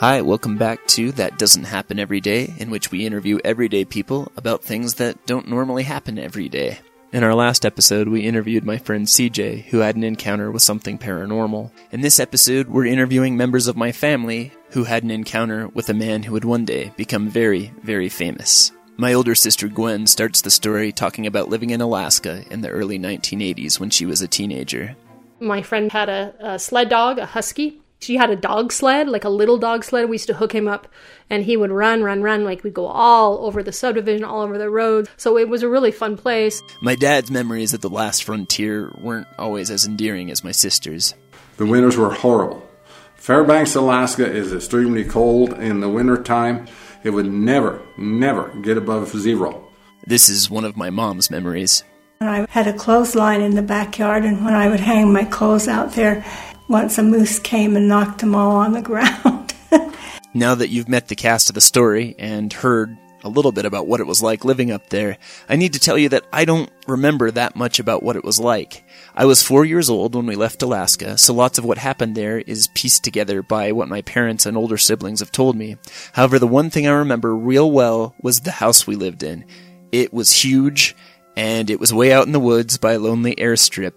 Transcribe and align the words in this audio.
Hi, 0.00 0.20
welcome 0.22 0.56
back 0.56 0.86
to 0.86 1.10
That 1.10 1.38
Doesn't 1.38 1.64
Happen 1.64 1.98
Every 1.98 2.20
Day, 2.20 2.54
in 2.58 2.70
which 2.70 2.92
we 2.92 3.04
interview 3.04 3.40
everyday 3.44 3.84
people 3.84 4.30
about 4.36 4.62
things 4.62 4.94
that 4.94 5.26
don't 5.26 5.48
normally 5.48 5.82
happen 5.82 6.20
every 6.20 6.48
day. 6.48 6.78
In 7.12 7.24
our 7.24 7.34
last 7.34 7.66
episode, 7.66 8.06
we 8.06 8.20
interviewed 8.20 8.62
my 8.62 8.78
friend 8.78 9.08
CJ, 9.08 9.64
who 9.64 9.78
had 9.78 9.96
an 9.96 10.04
encounter 10.04 10.52
with 10.52 10.62
something 10.62 10.98
paranormal. 10.98 11.72
In 11.90 12.00
this 12.00 12.20
episode, 12.20 12.68
we're 12.68 12.86
interviewing 12.86 13.36
members 13.36 13.66
of 13.66 13.76
my 13.76 13.90
family 13.90 14.52
who 14.70 14.84
had 14.84 15.02
an 15.02 15.10
encounter 15.10 15.66
with 15.66 15.88
a 15.88 15.94
man 15.94 16.22
who 16.22 16.32
would 16.34 16.44
one 16.44 16.64
day 16.64 16.92
become 16.96 17.28
very, 17.28 17.72
very 17.82 18.08
famous. 18.08 18.70
My 18.98 19.14
older 19.14 19.34
sister 19.34 19.66
Gwen 19.66 20.06
starts 20.06 20.42
the 20.42 20.50
story 20.50 20.92
talking 20.92 21.26
about 21.26 21.48
living 21.48 21.70
in 21.70 21.80
Alaska 21.80 22.44
in 22.52 22.60
the 22.60 22.70
early 22.70 23.00
1980s 23.00 23.80
when 23.80 23.90
she 23.90 24.06
was 24.06 24.22
a 24.22 24.28
teenager. 24.28 24.94
My 25.40 25.60
friend 25.60 25.90
had 25.90 26.08
a, 26.08 26.34
a 26.38 26.58
sled 26.60 26.88
dog, 26.88 27.18
a 27.18 27.26
husky, 27.26 27.80
she 28.00 28.16
had 28.16 28.30
a 28.30 28.36
dog 28.36 28.72
sled, 28.72 29.08
like 29.08 29.24
a 29.24 29.28
little 29.28 29.58
dog 29.58 29.84
sled. 29.84 30.08
We 30.08 30.14
used 30.14 30.28
to 30.28 30.34
hook 30.34 30.54
him 30.54 30.68
up 30.68 30.88
and 31.28 31.44
he 31.44 31.56
would 31.56 31.70
run, 31.70 32.02
run, 32.02 32.22
run. 32.22 32.44
Like 32.44 32.62
we'd 32.62 32.74
go 32.74 32.86
all 32.86 33.44
over 33.44 33.62
the 33.62 33.72
subdivision, 33.72 34.24
all 34.24 34.42
over 34.42 34.56
the 34.56 34.70
road. 34.70 35.08
So 35.16 35.36
it 35.36 35.48
was 35.48 35.62
a 35.62 35.68
really 35.68 35.90
fun 35.90 36.16
place. 36.16 36.62
My 36.80 36.94
dad's 36.94 37.30
memories 37.30 37.74
of 37.74 37.80
the 37.80 37.90
last 37.90 38.24
frontier 38.24 38.92
weren't 39.00 39.26
always 39.38 39.70
as 39.70 39.86
endearing 39.86 40.30
as 40.30 40.44
my 40.44 40.52
sister's. 40.52 41.14
The 41.56 41.66
winters 41.66 41.96
were 41.96 42.12
horrible. 42.12 42.64
Fairbanks, 43.16 43.74
Alaska 43.74 44.24
is 44.24 44.52
extremely 44.52 45.04
cold 45.04 45.52
in 45.54 45.80
the 45.80 45.88
wintertime. 45.88 46.68
It 47.02 47.10
would 47.10 47.26
never, 47.26 47.82
never 47.96 48.48
get 48.62 48.78
above 48.78 49.08
zero. 49.08 49.68
This 50.06 50.28
is 50.28 50.48
one 50.48 50.64
of 50.64 50.76
my 50.76 50.90
mom's 50.90 51.30
memories. 51.30 51.82
I 52.20 52.46
had 52.50 52.66
a 52.66 52.72
clothesline 52.72 53.40
in 53.40 53.54
the 53.54 53.62
backyard, 53.62 54.24
and 54.24 54.44
when 54.44 54.54
I 54.54 54.68
would 54.68 54.80
hang 54.80 55.12
my 55.12 55.24
clothes 55.24 55.68
out 55.68 55.92
there, 55.92 56.24
once 56.68 56.98
a 56.98 57.02
moose 57.02 57.38
came 57.38 57.76
and 57.76 57.88
knocked 57.88 58.20
them 58.20 58.34
all 58.34 58.56
on 58.56 58.72
the 58.72 58.82
ground. 58.82 59.54
now 60.34 60.54
that 60.54 60.68
you've 60.68 60.88
met 60.88 61.08
the 61.08 61.16
cast 61.16 61.48
of 61.48 61.54
the 61.54 61.60
story 61.60 62.14
and 62.18 62.52
heard 62.52 62.96
a 63.24 63.28
little 63.28 63.50
bit 63.50 63.64
about 63.64 63.86
what 63.86 64.00
it 64.00 64.06
was 64.06 64.22
like 64.22 64.44
living 64.44 64.70
up 64.70 64.90
there, 64.90 65.18
I 65.48 65.56
need 65.56 65.72
to 65.72 65.80
tell 65.80 65.98
you 65.98 66.08
that 66.10 66.26
I 66.32 66.44
don't 66.44 66.70
remember 66.86 67.30
that 67.30 67.56
much 67.56 67.78
about 67.78 68.02
what 68.02 68.16
it 68.16 68.24
was 68.24 68.38
like. 68.38 68.84
I 69.14 69.24
was 69.24 69.42
four 69.42 69.64
years 69.64 69.90
old 69.90 70.14
when 70.14 70.26
we 70.26 70.36
left 70.36 70.62
Alaska, 70.62 71.18
so 71.18 71.34
lots 71.34 71.58
of 71.58 71.64
what 71.64 71.78
happened 71.78 72.14
there 72.14 72.38
is 72.38 72.68
pieced 72.74 73.02
together 73.02 73.42
by 73.42 73.72
what 73.72 73.88
my 73.88 74.02
parents 74.02 74.46
and 74.46 74.56
older 74.56 74.78
siblings 74.78 75.20
have 75.20 75.32
told 75.32 75.56
me. 75.56 75.76
However, 76.12 76.38
the 76.38 76.46
one 76.46 76.70
thing 76.70 76.86
I 76.86 76.92
remember 76.92 77.34
real 77.34 77.70
well 77.70 78.14
was 78.22 78.40
the 78.40 78.52
house 78.52 78.86
we 78.86 78.94
lived 78.94 79.22
in. 79.22 79.44
It 79.90 80.12
was 80.12 80.44
huge, 80.44 80.94
and 81.36 81.70
it 81.70 81.80
was 81.80 81.92
way 81.92 82.12
out 82.12 82.26
in 82.26 82.32
the 82.32 82.40
woods 82.40 82.78
by 82.78 82.92
a 82.92 82.98
lonely 82.98 83.34
airstrip, 83.34 83.94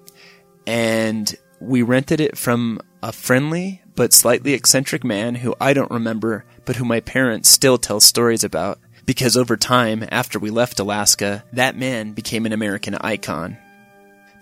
and 0.66 1.34
we 1.62 1.84
rented 1.84 2.20
it 2.20 2.38
from 2.38 2.82
a 3.04 3.12
friendly 3.12 3.82
but 3.96 4.14
slightly 4.14 4.54
eccentric 4.54 5.04
man 5.04 5.36
who 5.36 5.56
I 5.62 5.74
don't 5.74 5.92
remember, 5.92 6.44
but 6.66 6.76
who 6.76 6.86
my 6.86 7.00
parents 7.00 7.50
still 7.50 7.78
tell 7.78 8.00
stories 8.00 8.44
about. 8.44 8.80
Because 9.06 9.36
over 9.36 9.58
time, 9.58 10.06
after 10.12 10.40
we 10.40 10.50
left 10.50 10.80
Alaska, 10.80 11.44
that 11.54 11.76
man 11.76 12.14
became 12.14 12.46
an 12.46 12.54
American 12.54 12.96
icon. 12.96 13.58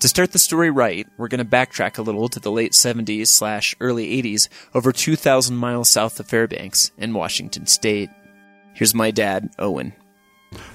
To 0.02 0.08
start 0.08 0.32
the 0.32 0.40
story 0.40 0.70
right, 0.70 1.08
we're 1.18 1.28
going 1.28 1.40
to 1.40 1.46
backtrack 1.46 1.98
a 1.98 2.02
little 2.02 2.30
to 2.30 2.40
the 2.40 2.52
late 2.52 2.72
70s 2.72 3.28
slash 3.28 3.76
early 3.82 4.22
80s, 4.22 4.48
over 4.74 4.92
2,000 4.92 5.56
miles 5.56 5.90
south 5.90 6.20
of 6.20 6.28
Fairbanks 6.28 6.92
in 6.98 7.14
Washington 7.14 7.68
state. 7.68 8.10
Here's 8.74 8.96
my 8.96 9.12
dad, 9.12 9.50
Owen. 9.60 9.94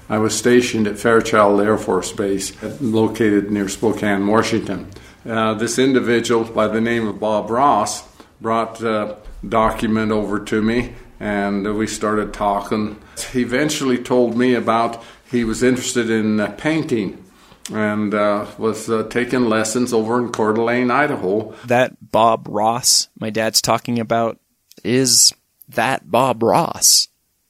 I 0.09 0.19
was 0.19 0.37
stationed 0.37 0.87
at 0.87 0.99
Fairchild 0.99 1.59
Air 1.59 1.77
Force 1.77 2.11
Base, 2.11 2.53
located 2.81 3.49
near 3.51 3.67
Spokane, 3.67 4.27
Washington. 4.27 4.91
Uh, 5.25 5.55
this 5.55 5.79
individual 5.79 6.43
by 6.43 6.67
the 6.67 6.81
name 6.81 7.07
of 7.07 7.19
Bob 7.19 7.49
Ross 7.49 8.07
brought 8.39 8.81
a 8.81 9.17
document 9.47 10.11
over 10.11 10.39
to 10.39 10.61
me 10.61 10.93
and 11.19 11.75
we 11.75 11.87
started 11.87 12.33
talking. 12.33 13.01
He 13.31 13.41
eventually 13.41 13.97
told 13.97 14.37
me 14.37 14.53
about 14.53 15.01
he 15.31 15.43
was 15.43 15.63
interested 15.63 16.11
in 16.11 16.39
uh, 16.39 16.51
painting 16.57 17.23
and 17.73 18.13
uh, 18.13 18.45
was 18.59 18.87
uh, 18.87 19.07
taking 19.09 19.45
lessons 19.45 19.93
over 19.93 20.19
in 20.19 20.31
Coeur 20.31 20.53
d'Alene, 20.53 20.91
Idaho. 20.91 21.53
That 21.65 22.11
Bob 22.11 22.47
Ross 22.47 23.07
my 23.17 23.31
dad's 23.31 23.61
talking 23.61 23.99
about 23.99 24.39
is 24.83 25.33
that 25.67 26.11
Bob 26.11 26.43
Ross. 26.43 27.07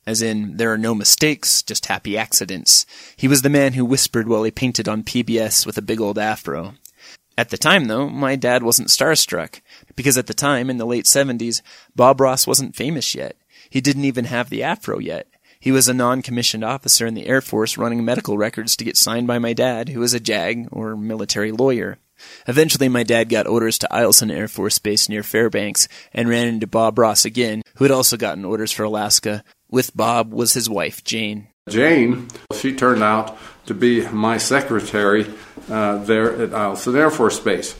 As 0.07 0.22
in, 0.22 0.57
there 0.57 0.72
are 0.72 0.78
no 0.78 0.94
mistakes, 0.94 1.63
just 1.63 1.88
happy 1.88 2.16
accidents. 2.16 2.86
He 3.18 3.28
was 3.28 3.42
the 3.42 3.50
man 3.50 3.74
who 3.74 3.84
whispered 3.84 4.28
while 4.28 4.44
he 4.44 4.52
painted 4.52 4.88
on 4.88 5.03
PBS 5.03 5.66
with 5.66 5.80
a 5.80 5.81
big 5.81 6.00
old 6.00 6.19
afro. 6.19 6.75
At 7.38 7.50
the 7.50 7.57
time, 7.57 7.85
though, 7.85 8.07
my 8.09 8.35
dad 8.35 8.63
wasn't 8.63 8.88
starstruck, 8.88 9.62
because 9.96 10.18
at 10.18 10.28
the 10.28 10.34
time, 10.34 10.69
in 10.69 10.78
the 10.78 10.85
late 10.85 11.06
70s, 11.06 11.62
Bob 11.96 12.22
Ross 12.22 12.47
wasn't 12.47 12.75
famous 12.75 13.13
yet. 13.13 13.35
He 13.69 13.81
didn't 13.81 14.06
even 14.06 14.25
have 14.25 14.50
the 14.50 14.63
afro 14.63 15.00
yet. 15.00 15.28
He 15.59 15.72
was 15.72 15.88
a 15.88 15.94
non-commissioned 15.94 16.63
officer 16.63 17.06
in 17.06 17.13
the 17.13 17.28
Air 17.28 17.41
Force 17.41 17.78
running 17.78 18.06
medical 18.06 18.38
records 18.38 18.78
to 18.78 18.85
get 18.85 18.97
signed 18.97 19.28
by 19.28 19.40
my 19.40 19.51
dad, 19.51 19.90
who 19.90 20.00
was 20.00 20.13
a 20.13 20.19
JAG, 20.19 20.69
or 20.72 20.95
military 20.95 21.51
lawyer. 21.51 21.97
Eventually, 22.47 22.88
my 22.88 23.03
dad 23.03 23.29
got 23.29 23.47
orders 23.47 23.78
to 23.79 23.90
Eielson 23.91 24.31
Air 24.31 24.47
Force 24.47 24.79
Base 24.79 25.09
near 25.09 25.24
Fairbanks 25.24 25.88
and 26.13 26.29
ran 26.29 26.47
into 26.47 26.68
Bob 26.68 26.97
Ross 26.97 27.25
again, 27.25 27.62
who 27.75 27.84
had 27.84 27.91
also 27.91 28.16
gotten 28.16 28.45
orders 28.45 28.72
for 28.72 28.84
Alaska. 28.84 29.44
With 29.69 29.95
Bob 29.97 30.31
was 30.31 30.53
his 30.53 30.69
wife, 30.69 31.03
Jane. 31.03 31.50
Jane, 31.68 32.28
she 32.53 32.76
turned 32.76 33.02
out 33.02 33.36
to 33.66 33.74
be 33.74 34.08
my 34.09 34.38
secretary 34.38 35.26
uh, 35.68 35.98
there 35.98 36.31
at 36.44 36.52
Eielson 36.52 36.96
Air 36.96 37.09
Force 37.09 37.40
Base. 37.40 37.74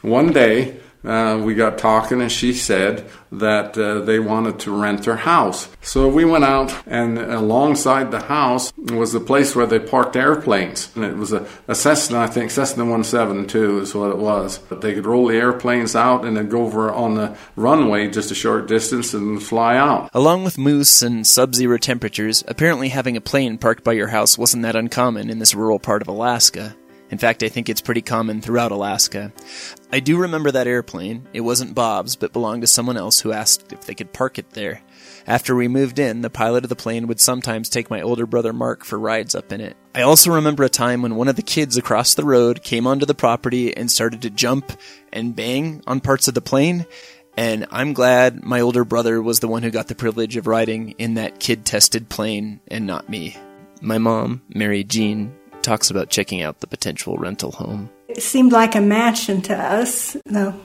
One 0.00 0.32
day, 0.32 0.78
uh, 1.04 1.40
we 1.42 1.54
got 1.54 1.78
talking 1.78 2.20
and 2.20 2.30
she 2.30 2.52
said 2.52 3.08
that 3.32 3.76
uh, 3.78 4.00
they 4.00 4.18
wanted 4.18 4.58
to 4.60 4.70
rent 4.70 5.04
her 5.06 5.16
house. 5.16 5.68
So 5.80 6.08
we 6.08 6.24
went 6.24 6.44
out 6.44 6.74
and 6.86 7.18
alongside 7.18 8.10
the 8.10 8.20
house 8.20 8.72
was 8.76 9.12
the 9.12 9.20
place 9.20 9.56
where 9.56 9.66
they 9.66 9.78
parked 9.78 10.16
airplanes. 10.16 10.94
And 10.94 11.04
it 11.04 11.16
was 11.16 11.32
a, 11.32 11.46
a 11.66 11.74
Cessna, 11.74 12.18
I 12.18 12.26
think 12.26 12.50
Cessna 12.50 12.84
172 12.84 13.80
is 13.80 13.94
what 13.94 14.10
it 14.10 14.18
was. 14.18 14.58
But 14.58 14.82
they 14.82 14.94
could 14.94 15.06
roll 15.06 15.28
the 15.28 15.36
airplanes 15.36 15.96
out 15.96 16.24
and 16.24 16.36
then 16.36 16.48
go 16.48 16.64
over 16.64 16.92
on 16.92 17.14
the 17.14 17.36
runway 17.56 18.08
just 18.10 18.30
a 18.30 18.34
short 18.34 18.68
distance 18.68 19.14
and 19.14 19.42
fly 19.42 19.76
out. 19.76 20.10
Along 20.12 20.44
with 20.44 20.58
moose 20.58 21.02
and 21.02 21.26
sub-zero 21.26 21.78
temperatures, 21.78 22.44
apparently 22.46 22.90
having 22.90 23.16
a 23.16 23.20
plane 23.20 23.56
parked 23.56 23.82
by 23.82 23.92
your 23.92 24.08
house 24.08 24.36
wasn't 24.36 24.62
that 24.62 24.76
uncommon 24.76 25.30
in 25.30 25.38
this 25.38 25.54
rural 25.54 25.78
part 25.78 26.02
of 26.02 26.08
Alaska. 26.08 26.76
In 27.12 27.18
fact, 27.18 27.42
I 27.42 27.50
think 27.50 27.68
it's 27.68 27.82
pretty 27.82 28.00
common 28.00 28.40
throughout 28.40 28.72
Alaska. 28.72 29.32
I 29.92 30.00
do 30.00 30.16
remember 30.16 30.50
that 30.50 30.66
airplane. 30.66 31.28
It 31.34 31.42
wasn't 31.42 31.74
Bob's, 31.74 32.16
but 32.16 32.32
belonged 32.32 32.62
to 32.62 32.66
someone 32.66 32.96
else 32.96 33.20
who 33.20 33.32
asked 33.32 33.70
if 33.70 33.84
they 33.84 33.94
could 33.94 34.14
park 34.14 34.38
it 34.38 34.50
there. 34.52 34.80
After 35.26 35.54
we 35.54 35.68
moved 35.68 35.98
in, 35.98 36.22
the 36.22 36.30
pilot 36.30 36.64
of 36.64 36.70
the 36.70 36.74
plane 36.74 37.06
would 37.06 37.20
sometimes 37.20 37.68
take 37.68 37.90
my 37.90 38.00
older 38.00 38.26
brother 38.26 38.54
Mark 38.54 38.82
for 38.82 38.98
rides 38.98 39.34
up 39.34 39.52
in 39.52 39.60
it. 39.60 39.76
I 39.94 40.00
also 40.00 40.32
remember 40.32 40.64
a 40.64 40.70
time 40.70 41.02
when 41.02 41.16
one 41.16 41.28
of 41.28 41.36
the 41.36 41.42
kids 41.42 41.76
across 41.76 42.14
the 42.14 42.24
road 42.24 42.62
came 42.62 42.86
onto 42.86 43.04
the 43.04 43.14
property 43.14 43.76
and 43.76 43.90
started 43.90 44.22
to 44.22 44.30
jump 44.30 44.72
and 45.12 45.36
bang 45.36 45.82
on 45.86 46.00
parts 46.00 46.28
of 46.28 46.34
the 46.34 46.40
plane, 46.40 46.86
and 47.36 47.66
I'm 47.70 47.92
glad 47.92 48.42
my 48.42 48.60
older 48.62 48.86
brother 48.86 49.20
was 49.20 49.40
the 49.40 49.48
one 49.48 49.62
who 49.62 49.70
got 49.70 49.88
the 49.88 49.94
privilege 49.94 50.38
of 50.38 50.46
riding 50.46 50.92
in 50.92 51.14
that 51.14 51.40
kid 51.40 51.66
tested 51.66 52.08
plane 52.08 52.60
and 52.68 52.86
not 52.86 53.10
me. 53.10 53.36
My 53.82 53.98
mom, 53.98 54.40
Mary 54.48 54.82
Jean, 54.82 55.36
talks 55.62 55.90
about 55.90 56.10
checking 56.10 56.42
out 56.42 56.60
the 56.60 56.66
potential 56.66 57.16
rental 57.16 57.52
home. 57.52 57.90
It 58.08 58.22
seemed 58.22 58.52
like 58.52 58.74
a 58.74 58.80
mansion 58.80 59.40
to 59.42 59.56
us. 59.56 60.16
No, 60.26 60.58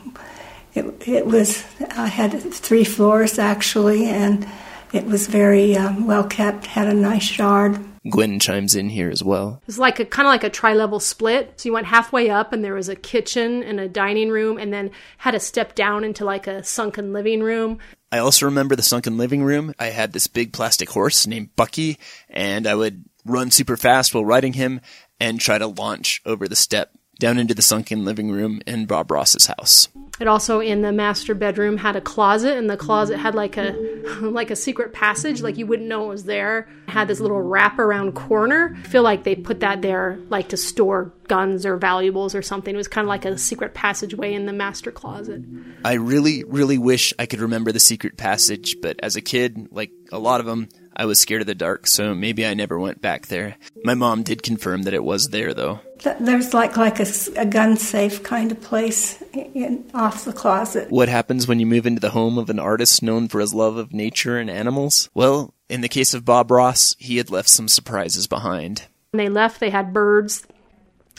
it, 0.73 1.07
it 1.07 1.25
was. 1.25 1.63
I 1.95 2.07
had 2.07 2.39
three 2.53 2.83
floors 2.83 3.39
actually, 3.39 4.05
and 4.05 4.47
it 4.93 5.05
was 5.05 5.27
very 5.27 5.75
um, 5.77 6.07
well 6.07 6.25
kept. 6.25 6.65
Had 6.67 6.87
a 6.87 6.93
nice 6.93 7.37
yard. 7.37 7.79
Gwen 8.09 8.39
chimes 8.39 8.73
in 8.73 8.89
here 8.89 9.09
as 9.09 9.21
well. 9.21 9.59
It 9.63 9.67
was 9.67 9.79
like 9.79 9.99
a 9.99 10.05
kind 10.05 10.27
of 10.27 10.31
like 10.31 10.45
a 10.45 10.49
tri-level 10.49 11.01
split. 11.01 11.59
So 11.59 11.67
you 11.67 11.73
went 11.73 11.87
halfway 11.87 12.29
up, 12.29 12.53
and 12.53 12.63
there 12.63 12.73
was 12.73 12.89
a 12.89 12.95
kitchen 12.95 13.63
and 13.63 13.79
a 13.79 13.89
dining 13.89 14.29
room, 14.29 14.57
and 14.57 14.71
then 14.71 14.91
had 15.17 15.31
to 15.31 15.39
step 15.39 15.75
down 15.75 16.03
into 16.03 16.23
like 16.23 16.47
a 16.47 16.63
sunken 16.63 17.11
living 17.11 17.41
room. 17.41 17.79
I 18.11 18.19
also 18.19 18.45
remember 18.45 18.75
the 18.77 18.83
sunken 18.83 19.17
living 19.17 19.43
room. 19.43 19.73
I 19.77 19.87
had 19.87 20.13
this 20.13 20.27
big 20.27 20.53
plastic 20.53 20.89
horse 20.89 21.27
named 21.27 21.55
Bucky, 21.57 21.97
and 22.29 22.65
I 22.65 22.75
would 22.75 23.03
run 23.29 23.51
super 23.51 23.77
fast 23.77 24.13
while 24.13 24.25
riding 24.25 24.53
him 24.53 24.81
and 25.19 25.39
try 25.39 25.57
to 25.57 25.67
launch 25.67 26.21
over 26.25 26.47
the 26.47 26.55
step 26.55 26.91
down 27.19 27.37
into 27.37 27.53
the 27.53 27.61
sunken 27.61 28.05
living 28.05 28.31
room 28.31 28.61
in 28.67 28.85
Bob 28.85 29.11
Ross's 29.11 29.47
house. 29.47 29.89
It 30.19 30.27
also 30.27 30.59
in 30.59 30.81
the 30.81 30.91
master 30.91 31.35
bedroom 31.35 31.77
had 31.77 31.95
a 31.95 32.01
closet, 32.01 32.57
and 32.57 32.69
the 32.69 32.77
closet 32.77 33.17
had 33.17 33.35
like 33.35 33.55
a 33.57 33.71
like 34.21 34.49
a 34.49 34.55
secret 34.55 34.93
passage, 34.93 35.41
like 35.41 35.57
you 35.57 35.67
wouldn't 35.67 35.87
know 35.87 36.05
it 36.05 36.09
was 36.09 36.23
there. 36.23 36.67
It 36.87 36.91
had 36.91 37.07
this 37.07 37.19
little 37.19 37.41
wrap 37.41 37.77
around 37.77 38.13
corner. 38.13 38.75
I 38.79 38.87
feel 38.87 39.03
like 39.03 39.23
they 39.23 39.35
put 39.35 39.59
that 39.59 39.83
there 39.83 40.17
like 40.29 40.49
to 40.49 40.57
store 40.57 41.13
guns 41.27 41.65
or 41.65 41.77
valuables 41.77 42.33
or 42.33 42.41
something. 42.41 42.73
It 42.73 42.77
was 42.77 42.87
kind 42.87 43.05
of 43.05 43.09
like 43.09 43.25
a 43.25 43.37
secret 43.37 43.75
passageway 43.75 44.33
in 44.33 44.47
the 44.47 44.53
master 44.53 44.91
closet. 44.91 45.43
I 45.85 45.93
really, 45.93 46.43
really 46.43 46.79
wish 46.79 47.13
I 47.19 47.27
could 47.27 47.41
remember 47.41 47.71
the 47.71 47.79
secret 47.79 48.17
passage, 48.17 48.77
but 48.81 48.99
as 49.03 49.15
a 49.15 49.21
kid, 49.21 49.67
like 49.71 49.91
a 50.11 50.17
lot 50.17 50.39
of 50.39 50.47
them, 50.47 50.69
I 50.99 51.05
was 51.05 51.19
scared 51.19 51.41
of 51.41 51.47
the 51.47 51.53
dark, 51.53 51.85
so 51.85 52.15
maybe 52.15 52.43
I 52.43 52.55
never 52.55 52.79
went 52.79 53.01
back 53.01 53.27
there. 53.27 53.55
My 53.83 53.93
mom 53.93 54.23
did 54.23 54.41
confirm 54.41 54.81
that 54.83 54.95
it 54.95 55.03
was 55.03 55.29
there, 55.29 55.53
though. 55.53 55.79
There's 56.19 56.55
like 56.55 56.75
like 56.75 56.99
a, 56.99 57.05
a 57.37 57.45
gun 57.45 57.77
safe 57.77 58.23
kind 58.23 58.51
of 58.51 58.59
place 58.59 59.21
in, 59.31 59.89
off 59.93 60.25
the 60.25 60.33
closet. 60.33 60.89
What 60.89 61.07
happens 61.07 61.47
when 61.47 61.59
you 61.59 61.67
move 61.67 61.85
into 61.85 61.99
the 61.99 62.09
home 62.09 62.39
of 62.39 62.49
an 62.49 62.59
artist 62.59 63.03
known 63.03 63.27
for 63.27 63.39
his 63.39 63.53
love 63.53 63.77
of 63.77 63.93
nature 63.93 64.39
and 64.39 64.49
animals? 64.49 65.11
Well, 65.13 65.53
in 65.69 65.81
the 65.81 65.89
case 65.89 66.15
of 66.15 66.25
Bob 66.25 66.49
Ross, 66.49 66.95
he 66.97 67.17
had 67.17 67.29
left 67.29 67.49
some 67.49 67.67
surprises 67.67 68.25
behind. 68.25 68.87
When 69.11 69.23
they 69.23 69.29
left, 69.29 69.59
they 69.59 69.69
had 69.69 69.93
birds, 69.93 70.47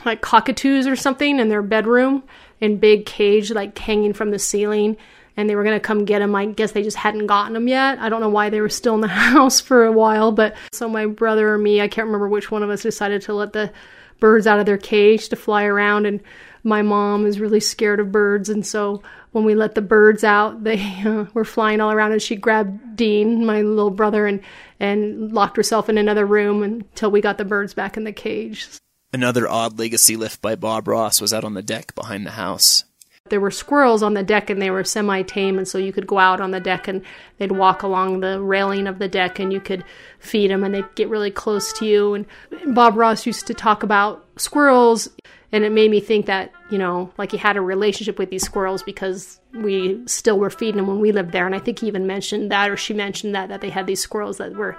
like 0.04 0.22
cockatoos 0.22 0.88
or 0.88 0.96
something, 0.96 1.38
in 1.38 1.50
their 1.50 1.62
bedroom 1.62 2.24
in 2.60 2.78
big 2.78 3.06
cage, 3.06 3.52
like 3.52 3.78
hanging 3.78 4.12
from 4.12 4.32
the 4.32 4.38
ceiling 4.40 4.96
and 5.38 5.48
they 5.48 5.54
were 5.54 5.62
going 5.62 5.76
to 5.76 5.80
come 5.80 6.04
get 6.04 6.20
him. 6.20 6.34
I 6.34 6.46
guess 6.46 6.72
they 6.72 6.82
just 6.82 6.96
hadn't 6.96 7.28
gotten 7.28 7.54
him 7.54 7.68
yet. 7.68 8.00
I 8.00 8.08
don't 8.08 8.20
know 8.20 8.28
why 8.28 8.50
they 8.50 8.60
were 8.60 8.68
still 8.68 8.96
in 8.96 9.00
the 9.00 9.08
house 9.08 9.60
for 9.60 9.86
a 9.86 9.92
while, 9.92 10.32
but 10.32 10.56
so 10.72 10.88
my 10.88 11.06
brother 11.06 11.54
or 11.54 11.58
me, 11.58 11.80
I 11.80 11.86
can't 11.86 12.06
remember 12.06 12.28
which 12.28 12.50
one 12.50 12.64
of 12.64 12.70
us 12.70 12.82
decided 12.82 13.22
to 13.22 13.34
let 13.34 13.52
the 13.52 13.72
birds 14.18 14.48
out 14.48 14.58
of 14.58 14.66
their 14.66 14.76
cage 14.76 15.28
to 15.28 15.36
fly 15.36 15.62
around 15.62 16.04
and 16.04 16.20
my 16.64 16.82
mom 16.82 17.24
is 17.24 17.38
really 17.38 17.60
scared 17.60 18.00
of 18.00 18.10
birds 18.10 18.48
and 18.48 18.66
so 18.66 19.00
when 19.30 19.44
we 19.44 19.54
let 19.54 19.76
the 19.76 19.80
birds 19.80 20.24
out 20.24 20.64
they 20.64 20.82
uh, 21.06 21.24
were 21.34 21.44
flying 21.44 21.80
all 21.80 21.92
around 21.92 22.10
and 22.10 22.20
she 22.20 22.34
grabbed 22.34 22.96
dean 22.96 23.46
my 23.46 23.62
little 23.62 23.92
brother 23.92 24.26
and 24.26 24.40
and 24.80 25.32
locked 25.32 25.56
herself 25.56 25.88
in 25.88 25.96
another 25.96 26.26
room 26.26 26.64
until 26.64 27.12
we 27.12 27.20
got 27.20 27.38
the 27.38 27.44
birds 27.44 27.74
back 27.74 27.96
in 27.96 28.02
the 28.02 28.12
cage 28.12 28.68
another 29.12 29.48
odd 29.48 29.78
legacy 29.78 30.16
lift 30.16 30.42
by 30.42 30.56
bob 30.56 30.88
ross 30.88 31.20
was 31.20 31.32
out 31.32 31.44
on 31.44 31.54
the 31.54 31.62
deck 31.62 31.94
behind 31.94 32.26
the 32.26 32.32
house 32.32 32.82
there 33.30 33.40
were 33.40 33.50
squirrels 33.50 34.02
on 34.02 34.14
the 34.14 34.22
deck 34.22 34.50
and 34.50 34.60
they 34.60 34.70
were 34.70 34.84
semi 34.84 35.22
tame, 35.22 35.58
and 35.58 35.66
so 35.66 35.78
you 35.78 35.92
could 35.92 36.06
go 36.06 36.18
out 36.18 36.40
on 36.40 36.50
the 36.50 36.60
deck 36.60 36.88
and 36.88 37.02
they'd 37.38 37.52
walk 37.52 37.82
along 37.82 38.20
the 38.20 38.40
railing 38.40 38.86
of 38.86 38.98
the 38.98 39.08
deck 39.08 39.38
and 39.38 39.52
you 39.52 39.60
could 39.60 39.84
feed 40.18 40.50
them 40.50 40.64
and 40.64 40.74
they'd 40.74 40.94
get 40.94 41.08
really 41.08 41.30
close 41.30 41.72
to 41.74 41.86
you. 41.86 42.14
And 42.14 42.26
Bob 42.74 42.96
Ross 42.96 43.26
used 43.26 43.46
to 43.46 43.54
talk 43.54 43.82
about 43.82 44.26
squirrels, 44.36 45.08
and 45.52 45.64
it 45.64 45.72
made 45.72 45.90
me 45.90 46.00
think 46.00 46.26
that, 46.26 46.52
you 46.70 46.78
know, 46.78 47.12
like 47.16 47.32
he 47.32 47.38
had 47.38 47.56
a 47.56 47.60
relationship 47.60 48.18
with 48.18 48.30
these 48.30 48.44
squirrels 48.44 48.82
because 48.82 49.40
we 49.54 50.02
still 50.06 50.38
were 50.38 50.50
feeding 50.50 50.76
them 50.76 50.86
when 50.86 51.00
we 51.00 51.12
lived 51.12 51.32
there. 51.32 51.46
And 51.46 51.54
I 51.54 51.58
think 51.58 51.78
he 51.78 51.86
even 51.86 52.06
mentioned 52.06 52.50
that, 52.52 52.70
or 52.70 52.76
she 52.76 52.94
mentioned 52.94 53.34
that, 53.34 53.48
that 53.48 53.60
they 53.60 53.70
had 53.70 53.86
these 53.86 54.00
squirrels 54.00 54.38
that 54.38 54.54
were, 54.54 54.76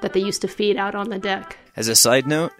that 0.00 0.12
they 0.12 0.20
used 0.20 0.40
to 0.42 0.48
feed 0.48 0.76
out 0.76 0.94
on 0.94 1.10
the 1.10 1.18
deck. 1.18 1.58
As 1.76 1.88
a 1.88 1.94
side 1.94 2.26
note, 2.26 2.52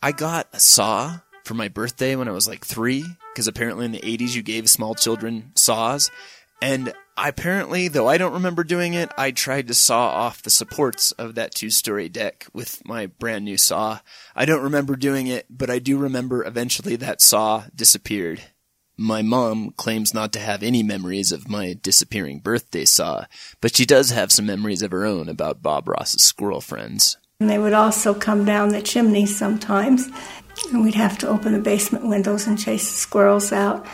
I 0.00 0.12
got 0.12 0.48
a 0.52 0.60
saw 0.60 1.20
for 1.44 1.54
my 1.54 1.68
birthday 1.68 2.14
when 2.14 2.28
I 2.28 2.32
was 2.32 2.46
like 2.46 2.64
three 2.64 3.04
because 3.32 3.48
apparently 3.48 3.86
in 3.86 3.92
the 3.92 4.00
80s 4.00 4.34
you 4.34 4.42
gave 4.42 4.68
small 4.68 4.94
children 4.94 5.52
saws. 5.54 6.10
And 6.60 6.92
I 7.16 7.28
apparently, 7.28 7.88
though 7.88 8.08
I 8.08 8.18
don't 8.18 8.32
remember 8.32 8.64
doing 8.64 8.94
it, 8.94 9.10
I 9.18 9.32
tried 9.32 9.68
to 9.68 9.74
saw 9.74 10.08
off 10.08 10.42
the 10.42 10.50
supports 10.50 11.12
of 11.12 11.34
that 11.34 11.54
two 11.54 11.70
story 11.70 12.08
deck 12.08 12.46
with 12.52 12.86
my 12.86 13.06
brand 13.06 13.44
new 13.44 13.56
saw. 13.56 14.00
I 14.34 14.44
don't 14.44 14.62
remember 14.62 14.96
doing 14.96 15.26
it, 15.26 15.46
but 15.50 15.70
I 15.70 15.78
do 15.78 15.98
remember 15.98 16.46
eventually 16.46 16.96
that 16.96 17.20
saw 17.20 17.64
disappeared. 17.74 18.42
My 18.96 19.22
mom 19.22 19.72
claims 19.72 20.14
not 20.14 20.32
to 20.34 20.38
have 20.38 20.62
any 20.62 20.82
memories 20.82 21.32
of 21.32 21.48
my 21.48 21.74
disappearing 21.80 22.40
birthday 22.40 22.84
saw, 22.84 23.24
but 23.60 23.74
she 23.74 23.84
does 23.84 24.10
have 24.10 24.30
some 24.30 24.46
memories 24.46 24.82
of 24.82 24.90
her 24.92 25.04
own 25.04 25.28
about 25.28 25.62
Bob 25.62 25.88
Ross's 25.88 26.22
squirrel 26.22 26.60
friends. 26.60 27.16
And 27.40 27.50
they 27.50 27.58
would 27.58 27.72
also 27.72 28.14
come 28.14 28.44
down 28.44 28.68
the 28.68 28.82
chimney 28.82 29.26
sometimes 29.26 30.08
and 30.70 30.82
we'd 30.82 30.94
have 30.94 31.18
to 31.18 31.28
open 31.28 31.52
the 31.52 31.58
basement 31.58 32.06
windows 32.06 32.46
and 32.46 32.58
chase 32.58 32.90
the 32.90 32.96
squirrels 32.96 33.52
out. 33.52 33.86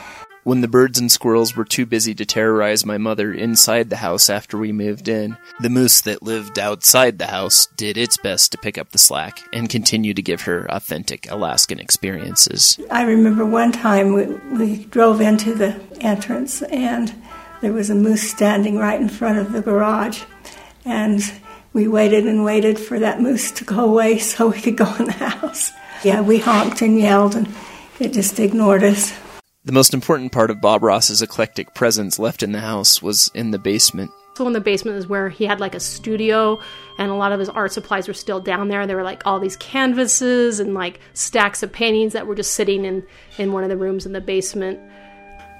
When 0.44 0.62
the 0.62 0.68
birds 0.68 0.98
and 0.98 1.12
squirrels 1.12 1.54
were 1.54 1.64
too 1.64 1.84
busy 1.84 2.14
to 2.14 2.24
terrorize 2.24 2.86
my 2.86 2.96
mother 2.96 3.32
inside 3.34 3.90
the 3.90 3.96
house 3.96 4.30
after 4.30 4.56
we 4.56 4.72
moved 4.72 5.06
in, 5.06 5.36
the 5.60 5.68
moose 5.68 6.00
that 6.02 6.22
lived 6.22 6.58
outside 6.58 7.18
the 7.18 7.26
house 7.26 7.66
did 7.76 7.98
its 7.98 8.16
best 8.16 8.52
to 8.52 8.58
pick 8.58 8.78
up 8.78 8.90
the 8.90 8.98
slack 8.98 9.42
and 9.52 9.68
continue 9.68 10.14
to 10.14 10.22
give 10.22 10.42
her 10.42 10.64
authentic 10.70 11.30
Alaskan 11.30 11.80
experiences. 11.80 12.78
I 12.90 13.02
remember 13.02 13.44
one 13.44 13.72
time 13.72 14.14
we, 14.14 14.26
we 14.56 14.84
drove 14.86 15.20
into 15.20 15.54
the 15.54 15.78
entrance 16.00 16.62
and 16.62 17.14
there 17.60 17.72
was 17.72 17.90
a 17.90 17.94
moose 17.94 18.30
standing 18.30 18.78
right 18.78 19.00
in 19.00 19.08
front 19.08 19.38
of 19.38 19.52
the 19.52 19.60
garage. 19.60 20.22
And 20.84 21.20
we 21.72 21.88
waited 21.88 22.26
and 22.26 22.44
waited 22.44 22.78
for 22.78 22.98
that 22.98 23.20
moose 23.20 23.50
to 23.52 23.64
go 23.64 23.84
away 23.84 24.18
so 24.18 24.48
we 24.48 24.60
could 24.60 24.76
go 24.76 24.92
in 24.96 25.06
the 25.06 25.12
house. 25.12 25.72
Yeah, 26.04 26.20
we 26.20 26.38
honked 26.38 26.82
and 26.82 26.98
yelled, 26.98 27.34
and 27.34 27.52
it 27.98 28.12
just 28.12 28.38
ignored 28.38 28.84
us. 28.84 29.12
The 29.64 29.72
most 29.72 29.92
important 29.92 30.32
part 30.32 30.50
of 30.50 30.60
Bob 30.60 30.82
Ross's 30.82 31.20
eclectic 31.20 31.74
presence 31.74 32.18
left 32.18 32.42
in 32.42 32.52
the 32.52 32.60
house 32.60 33.02
was 33.02 33.30
in 33.34 33.50
the 33.50 33.58
basement. 33.58 34.10
So 34.36 34.46
in 34.46 34.52
the 34.52 34.60
basement 34.60 34.96
is 34.96 35.08
where 35.08 35.28
he 35.28 35.44
had 35.44 35.58
like 35.58 35.74
a 35.74 35.80
studio 35.80 36.60
and 36.96 37.10
a 37.10 37.14
lot 37.14 37.32
of 37.32 37.40
his 37.40 37.48
art 37.48 37.72
supplies 37.72 38.06
were 38.06 38.14
still 38.14 38.38
down 38.38 38.68
there. 38.68 38.86
There 38.86 38.96
were 38.96 39.02
like 39.02 39.26
all 39.26 39.40
these 39.40 39.56
canvases 39.56 40.60
and 40.60 40.74
like 40.74 41.00
stacks 41.12 41.64
of 41.64 41.72
paintings 41.72 42.12
that 42.12 42.28
were 42.28 42.36
just 42.36 42.54
sitting 42.54 42.84
in, 42.84 43.04
in 43.36 43.52
one 43.52 43.64
of 43.64 43.68
the 43.68 43.76
rooms 43.76 44.06
in 44.06 44.12
the 44.12 44.20
basement. 44.20 44.78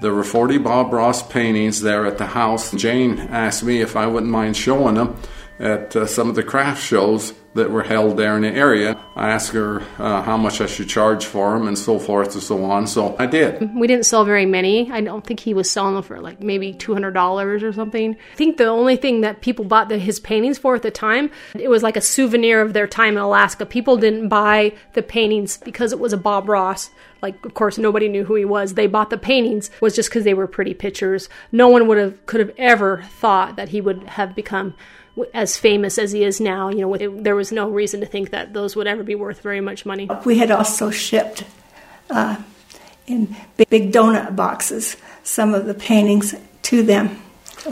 There 0.01 0.13
were 0.13 0.23
40 0.23 0.59
Bob 0.59 0.93
Ross 0.93 1.21
paintings 1.21 1.81
there 1.81 2.05
at 2.05 2.17
the 2.17 2.25
house. 2.25 2.71
Jane 2.71 3.19
asked 3.19 3.63
me 3.63 3.81
if 3.81 3.97
I 3.97 4.07
wouldn't 4.07 4.31
mind 4.31 4.55
showing 4.55 4.95
them 4.95 5.19
at 5.59 5.93
uh, 5.93 6.05
some 6.05 6.29
of 6.29 6.35
the 6.35 6.43
craft 6.43 6.81
shows 6.81 7.33
that 7.55 7.69
were 7.71 7.83
held 7.83 8.17
there 8.17 8.35
in 8.35 8.43
the 8.43 8.49
area. 8.49 8.97
I 9.15 9.29
asked 9.29 9.51
her 9.53 9.81
uh, 9.97 10.21
how 10.21 10.37
much 10.37 10.61
I 10.61 10.65
should 10.65 10.87
charge 10.87 11.25
for 11.25 11.57
them 11.57 11.67
and 11.67 11.77
so 11.77 11.99
forth 11.99 12.33
and 12.33 12.43
so 12.43 12.63
on. 12.63 12.87
So 12.87 13.15
I 13.17 13.25
did. 13.25 13.75
We 13.75 13.87
didn't 13.87 14.05
sell 14.05 14.23
very 14.25 14.45
many. 14.45 14.91
I 14.91 15.01
don't 15.01 15.25
think 15.25 15.39
he 15.39 15.53
was 15.53 15.69
selling 15.69 15.95
them 15.95 16.03
for 16.03 16.19
like 16.21 16.41
maybe 16.41 16.73
$200 16.73 17.63
or 17.63 17.73
something. 17.73 18.15
I 18.33 18.35
think 18.35 18.57
the 18.57 18.67
only 18.67 18.95
thing 18.95 19.21
that 19.21 19.41
people 19.41 19.65
bought 19.65 19.89
the, 19.89 19.97
his 19.97 20.19
paintings 20.19 20.57
for 20.57 20.75
at 20.75 20.83
the 20.83 20.91
time, 20.91 21.31
it 21.55 21.69
was 21.69 21.83
like 21.83 21.97
a 21.97 22.01
souvenir 22.01 22.61
of 22.61 22.73
their 22.73 22.87
time 22.87 23.15
in 23.15 23.23
Alaska. 23.23 23.65
People 23.65 23.97
didn't 23.97 24.29
buy 24.29 24.73
the 24.93 25.03
paintings 25.03 25.57
because 25.57 25.91
it 25.91 25.99
was 25.99 26.13
a 26.13 26.17
Bob 26.17 26.47
Ross. 26.47 26.89
Like, 27.21 27.45
of 27.45 27.53
course, 27.53 27.77
nobody 27.77 28.07
knew 28.07 28.23
who 28.23 28.35
he 28.35 28.45
was. 28.45 28.73
They 28.73 28.87
bought 28.87 29.09
the 29.09 29.17
paintings 29.17 29.69
was 29.81 29.95
just 29.95 30.09
because 30.09 30.23
they 30.23 30.33
were 30.33 30.47
pretty 30.47 30.73
pictures. 30.73 31.29
No 31.51 31.67
one 31.67 31.87
would 31.87 31.97
have 31.97 32.25
could 32.25 32.39
have 32.39 32.53
ever 32.57 33.03
thought 33.03 33.55
that 33.55 33.69
he 33.69 33.81
would 33.81 34.03
have 34.03 34.35
become 34.35 34.73
as 35.33 35.57
famous 35.57 35.97
as 35.97 36.11
he 36.11 36.23
is 36.23 36.39
now, 36.39 36.69
you 36.69 36.81
know, 36.81 36.93
it, 36.93 37.23
there 37.23 37.35
was 37.35 37.51
no 37.51 37.69
reason 37.69 37.99
to 37.99 38.05
think 38.05 38.29
that 38.29 38.53
those 38.53 38.75
would 38.75 38.87
ever 38.87 39.03
be 39.03 39.15
worth 39.15 39.41
very 39.41 39.61
much 39.61 39.85
money. 39.85 40.09
We 40.25 40.37
had 40.37 40.51
also 40.51 40.91
shipped 40.91 41.43
uh, 42.09 42.37
in 43.07 43.35
big, 43.57 43.69
big 43.69 43.91
donut 43.91 44.35
boxes 44.35 44.97
some 45.23 45.53
of 45.53 45.65
the 45.65 45.73
paintings 45.73 46.35
to 46.63 46.83
them 46.83 47.09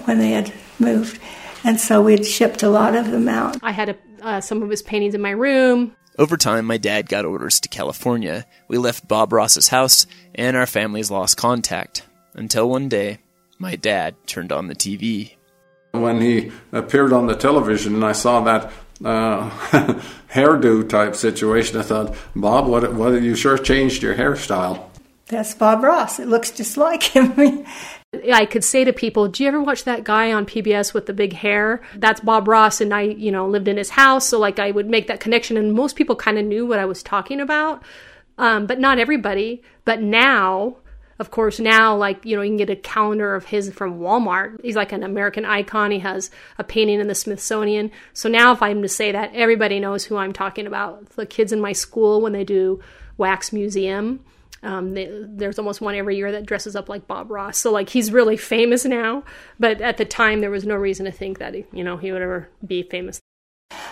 when 0.06 0.20
they 0.20 0.32
had 0.32 0.52
moved. 0.80 1.20
And 1.64 1.80
so 1.80 2.02
we'd 2.02 2.26
shipped 2.26 2.64
a 2.64 2.70
lot 2.70 2.96
of 2.96 3.12
them 3.12 3.28
out. 3.28 3.58
I 3.64 3.72
had 3.72 3.90
a, 3.90 3.98
uh, 4.22 4.42
some 4.42 4.62
of 4.62 4.70
his 4.70 4.82
paintings 4.82 5.16
in 5.16 5.22
my 5.22 5.32
room. 5.32 5.96
Over 6.18 6.38
time, 6.38 6.66
my 6.66 6.78
dad 6.78 7.10
got 7.10 7.26
orders 7.26 7.60
to 7.60 7.70
California. 7.70 8.46
We 8.68 8.78
left 8.78 9.08
Bob 9.08 9.32
Ross's 9.32 9.68
house, 9.68 10.08
and 10.34 10.58
our 10.58 10.66
families 10.66 11.12
lost 11.12 11.38
contact. 11.38 12.04
Until 12.34 12.70
one 12.70 12.90
day, 12.90 13.20
my 13.60 13.76
dad 13.76 14.16
turned 14.26 14.52
on 14.52 14.68
the 14.68 14.76
TV 14.76 15.38
when 16.02 16.22
he 16.22 16.52
appeared 16.72 17.14
on 17.14 17.28
the 17.28 17.36
television 17.36 17.96
and 17.96 18.06
I 18.06 18.12
saw 18.12 18.42
that 18.42 18.72
uh, 19.04 19.50
hairdo 20.34 20.88
type 20.88 21.16
situation, 21.16 21.80
I 21.80 21.84
thought, 21.84 22.16
Bob, 22.36 22.68
what, 22.68 22.94
what 22.94 23.22
you 23.22 23.36
sure 23.36 23.58
changed 23.58 24.02
your 24.02 24.16
hairstyle. 24.16 24.90
That's 25.28 25.54
Bob 25.54 25.84
Ross. 25.84 26.20
It 26.20 26.28
looks 26.28 26.52
just 26.52 26.78
like 26.78 27.04
him. 27.04 27.66
I 28.32 28.46
could 28.46 28.64
say 28.64 28.84
to 28.84 28.94
people, 28.94 29.28
"Do 29.28 29.44
you 29.44 29.50
ever 29.50 29.62
watch 29.62 29.84
that 29.84 30.04
guy 30.04 30.32
on 30.32 30.46
PBS 30.46 30.94
with 30.94 31.06
the 31.06 31.14
big 31.14 31.34
hair? 31.34 31.82
That's 31.96 32.20
Bob 32.20 32.48
Ross." 32.48 32.82
And 32.82 32.94
I, 32.94 33.02
you 33.02 33.32
know, 33.32 33.48
lived 33.48 33.68
in 33.68 33.78
his 33.78 33.92
house, 33.92 34.28
so 34.28 34.40
like 34.40 34.60
I 34.60 34.72
would 34.72 34.90
make 34.90 35.08
that 35.08 35.20
connection, 35.20 35.58
and 35.58 35.74
most 35.74 35.96
people 35.96 36.16
kind 36.16 36.38
of 36.38 36.46
knew 36.46 36.66
what 36.66 36.80
I 36.80 36.86
was 36.86 37.04
talking 37.04 37.40
about, 37.40 37.84
um, 38.38 38.66
but 38.66 38.80
not 38.80 39.00
everybody. 39.00 39.62
But 39.86 40.02
now 40.02 40.78
of 41.20 41.32
course, 41.32 41.60
now, 41.60 41.96
like, 41.96 42.26
you 42.26 42.36
know, 42.36 42.44
you 42.44 42.52
can 42.52 42.58
get 42.58 42.70
a 42.70 42.76
calendar 42.76 43.34
of 43.34 43.46
his 43.46 43.72
from 43.74 44.00
Walmart. 44.00 44.62
He's 44.62 44.76
like 44.76 44.92
an 44.92 45.04
American 45.04 45.46
icon. 45.46 45.90
He 45.90 46.00
has 46.00 46.30
a 46.60 46.64
painting 46.64 47.00
in 47.00 47.08
the 47.08 47.16
Smithsonian. 47.16 47.92
So 48.14 48.30
now, 48.30 48.52
if 48.52 48.62
I'm 48.62 48.84
to 48.84 48.88
say 48.88 49.12
that, 49.12 49.34
everybody 49.34 49.80
knows 49.80 50.06
who 50.06 50.18
I'm 50.18 50.34
talking 50.34 50.68
about. 50.68 51.10
The 51.12 51.26
kids 51.26 51.52
in 51.52 51.60
my 51.60 51.74
school, 51.74 52.22
when 52.22 52.34
they 52.34 52.44
do 52.44 52.82
Wax 53.18 53.52
Museum, 53.52 54.24
um, 54.64 54.94
they, 54.94 55.10
there's 55.12 55.60
almost 55.60 55.82
one 55.82 55.96
every 55.96 56.18
year 56.18 56.32
that 56.32 56.46
dresses 56.46 56.76
up 56.76 56.90
like 56.90 57.08
Bob 57.08 57.30
Ross. 57.32 57.58
So, 57.58 57.72
like, 57.72 57.90
he's 57.90 58.12
really 58.12 58.38
famous 58.38 58.86
now. 58.86 59.24
But 59.60 59.82
at 59.82 59.98
the 59.98 60.06
time, 60.06 60.42
there 60.42 60.52
was 60.52 60.66
no 60.66 60.76
reason 60.76 61.06
to 61.06 61.12
think 61.12 61.40
that, 61.40 61.54
he, 61.54 61.66
you 61.72 61.84
know, 61.84 61.98
he 61.98 62.12
would 62.12 62.22
ever 62.22 62.50
be 62.66 62.84
famous. 62.84 63.20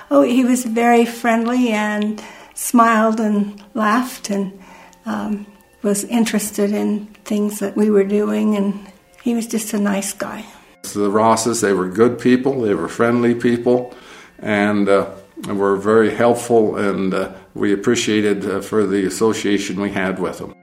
Oh, 0.10 0.22
he 0.22 0.44
was 0.46 0.66
very 0.66 1.06
friendly 1.06 1.70
and 1.70 2.24
smiled 2.54 3.20
and 3.20 3.62
laughed 3.74 4.30
and 4.30 4.60
um, 5.06 5.46
was 5.82 6.04
interested 6.06 6.72
in 6.72 7.06
things 7.26 7.60
that 7.60 7.76
we 7.76 7.90
were 7.90 8.04
doing, 8.04 8.56
and 8.56 8.88
he 9.24 9.36
was 9.36 9.48
just 9.48 9.74
a 9.74 9.80
nice 9.80 10.14
guy. 10.14 10.46
The 10.94 11.10
Rosses, 11.10 11.62
they 11.62 11.74
were 11.74 11.90
good 11.90 12.20
people, 12.20 12.62
they 12.62 12.74
were 12.74 12.88
friendly 12.88 13.36
people, 13.36 13.94
and 14.40 14.88
uh, 14.88 15.12
were 15.48 15.76
very 15.76 16.14
helpful, 16.14 16.78
and 16.78 17.14
uh, 17.14 17.34
we 17.56 17.74
appreciated 17.74 18.46
uh, 18.46 18.62
for 18.62 18.86
the 18.86 19.06
association 19.06 19.82
we 19.82 19.92
had 19.92 20.20
with 20.20 20.38
them. 20.38 20.54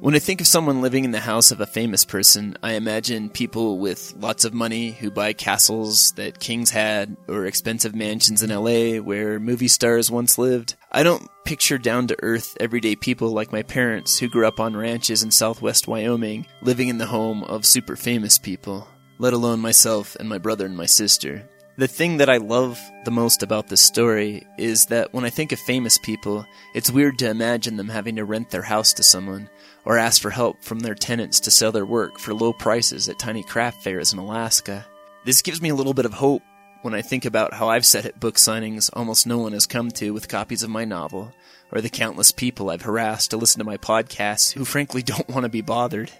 When 0.00 0.14
I 0.14 0.20
think 0.20 0.40
of 0.40 0.46
someone 0.46 0.80
living 0.80 1.04
in 1.04 1.10
the 1.10 1.18
house 1.18 1.50
of 1.50 1.60
a 1.60 1.66
famous 1.66 2.04
person, 2.04 2.56
I 2.62 2.74
imagine 2.74 3.30
people 3.30 3.80
with 3.80 4.14
lots 4.16 4.44
of 4.44 4.54
money 4.54 4.92
who 4.92 5.10
buy 5.10 5.32
castles 5.32 6.12
that 6.12 6.38
kings 6.38 6.70
had 6.70 7.16
or 7.26 7.46
expensive 7.46 7.96
mansions 7.96 8.44
in 8.44 8.50
LA 8.50 9.02
where 9.02 9.40
movie 9.40 9.66
stars 9.66 10.08
once 10.08 10.38
lived. 10.38 10.76
I 10.92 11.02
don't 11.02 11.28
picture 11.44 11.78
down 11.78 12.06
to 12.08 12.16
earth 12.22 12.56
everyday 12.60 12.94
people 12.94 13.30
like 13.30 13.50
my 13.50 13.62
parents 13.62 14.18
who 14.18 14.28
grew 14.28 14.46
up 14.46 14.60
on 14.60 14.76
ranches 14.76 15.24
in 15.24 15.32
southwest 15.32 15.88
Wyoming 15.88 16.46
living 16.62 16.86
in 16.86 16.98
the 16.98 17.06
home 17.06 17.42
of 17.42 17.66
super 17.66 17.96
famous 17.96 18.38
people, 18.38 18.86
let 19.18 19.32
alone 19.32 19.58
myself 19.58 20.14
and 20.20 20.28
my 20.28 20.38
brother 20.38 20.66
and 20.66 20.76
my 20.76 20.86
sister. 20.86 21.48
The 21.78 21.86
thing 21.86 22.16
that 22.16 22.28
I 22.28 22.38
love 22.38 22.80
the 23.04 23.12
most 23.12 23.44
about 23.44 23.68
this 23.68 23.80
story 23.80 24.44
is 24.58 24.86
that 24.86 25.14
when 25.14 25.24
I 25.24 25.30
think 25.30 25.52
of 25.52 25.60
famous 25.60 25.96
people, 25.96 26.44
it's 26.74 26.90
weird 26.90 27.20
to 27.20 27.30
imagine 27.30 27.76
them 27.76 27.88
having 27.88 28.16
to 28.16 28.24
rent 28.24 28.50
their 28.50 28.62
house 28.62 28.92
to 28.94 29.04
someone 29.04 29.48
or 29.84 29.96
ask 29.96 30.20
for 30.20 30.30
help 30.30 30.64
from 30.64 30.80
their 30.80 30.96
tenants 30.96 31.38
to 31.38 31.52
sell 31.52 31.70
their 31.70 31.86
work 31.86 32.18
for 32.18 32.34
low 32.34 32.52
prices 32.52 33.08
at 33.08 33.20
tiny 33.20 33.44
craft 33.44 33.84
fairs 33.84 34.12
in 34.12 34.18
Alaska. 34.18 34.86
This 35.24 35.40
gives 35.40 35.62
me 35.62 35.68
a 35.68 35.74
little 35.76 35.94
bit 35.94 36.04
of 36.04 36.14
hope 36.14 36.42
when 36.82 36.94
I 36.94 37.02
think 37.02 37.24
about 37.24 37.54
how 37.54 37.68
I've 37.68 37.86
sat 37.86 38.06
at 38.06 38.18
book 38.18 38.38
signings 38.38 38.90
almost 38.92 39.24
no 39.24 39.38
one 39.38 39.52
has 39.52 39.66
come 39.66 39.92
to 39.92 40.10
with 40.10 40.26
copies 40.26 40.64
of 40.64 40.70
my 40.70 40.84
novel, 40.84 41.32
or 41.70 41.80
the 41.80 41.88
countless 41.88 42.32
people 42.32 42.70
I've 42.70 42.82
harassed 42.82 43.30
to 43.30 43.36
listen 43.36 43.60
to 43.60 43.64
my 43.64 43.76
podcasts 43.76 44.52
who 44.52 44.64
frankly 44.64 45.02
don't 45.04 45.28
want 45.28 45.44
to 45.44 45.48
be 45.48 45.62
bothered. 45.62 46.10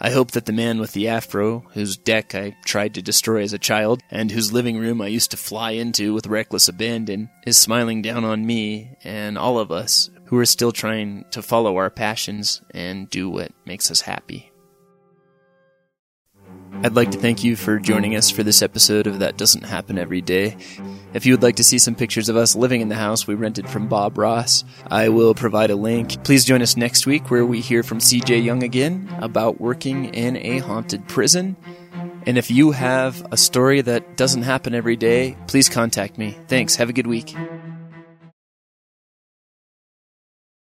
I 0.00 0.10
hope 0.10 0.32
that 0.32 0.46
the 0.46 0.52
man 0.52 0.78
with 0.78 0.92
the 0.92 1.08
afro, 1.08 1.66
whose 1.72 1.96
deck 1.96 2.34
I 2.34 2.56
tried 2.64 2.94
to 2.94 3.02
destroy 3.02 3.42
as 3.42 3.52
a 3.52 3.58
child, 3.58 4.02
and 4.10 4.30
whose 4.30 4.52
living 4.52 4.78
room 4.78 5.00
I 5.00 5.06
used 5.06 5.30
to 5.30 5.36
fly 5.36 5.72
into 5.72 6.14
with 6.14 6.26
reckless 6.26 6.68
abandon, 6.68 7.30
is 7.46 7.56
smiling 7.56 8.02
down 8.02 8.24
on 8.24 8.46
me 8.46 8.96
and 9.04 9.38
all 9.38 9.58
of 9.58 9.70
us 9.70 10.10
who 10.26 10.38
are 10.38 10.46
still 10.46 10.72
trying 10.72 11.24
to 11.30 11.42
follow 11.42 11.76
our 11.76 11.90
passions 11.90 12.62
and 12.72 13.08
do 13.10 13.28
what 13.28 13.52
makes 13.66 13.90
us 13.90 14.02
happy. 14.02 14.50
I'd 16.82 16.96
like 16.96 17.10
to 17.12 17.18
thank 17.18 17.44
you 17.44 17.56
for 17.56 17.78
joining 17.78 18.16
us 18.16 18.30
for 18.30 18.42
this 18.42 18.60
episode 18.60 19.06
of 19.06 19.20
That 19.20 19.36
Doesn't 19.36 19.64
Happen 19.64 19.98
Every 19.98 20.20
Day. 20.20 20.56
If 21.14 21.24
you 21.24 21.32
would 21.32 21.42
like 21.42 21.56
to 21.56 21.64
see 21.64 21.78
some 21.78 21.94
pictures 21.94 22.28
of 22.28 22.36
us 22.36 22.56
living 22.56 22.80
in 22.80 22.88
the 22.88 22.94
house 22.94 23.26
we 23.26 23.34
rented 23.34 23.68
from 23.68 23.88
Bob 23.88 24.18
Ross, 24.18 24.64
I 24.90 25.08
will 25.08 25.34
provide 25.34 25.70
a 25.70 25.76
link. 25.76 26.22
Please 26.24 26.44
join 26.44 26.60
us 26.60 26.76
next 26.76 27.06
week 27.06 27.30
where 27.30 27.46
we 27.46 27.60
hear 27.60 27.82
from 27.82 27.98
CJ 27.98 28.44
Young 28.44 28.62
again 28.62 29.08
about 29.20 29.60
working 29.60 30.06
in 30.06 30.36
a 30.36 30.58
haunted 30.58 31.08
prison. 31.08 31.56
And 32.26 32.36
if 32.36 32.50
you 32.50 32.72
have 32.72 33.26
a 33.30 33.36
story 33.36 33.80
that 33.80 34.16
doesn't 34.16 34.42
happen 34.42 34.74
every 34.74 34.96
day, 34.96 35.36
please 35.46 35.68
contact 35.68 36.18
me. 36.18 36.36
Thanks. 36.48 36.76
Have 36.76 36.88
a 36.88 36.92
good 36.92 37.06
week. 37.06 37.34